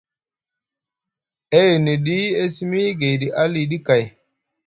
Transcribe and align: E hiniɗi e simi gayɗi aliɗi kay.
E 1.57 1.59
hiniɗi 1.69 2.15
e 2.41 2.43
simi 2.55 2.79
gayɗi 2.99 3.27
aliɗi 3.41 3.77
kay. 3.87 4.03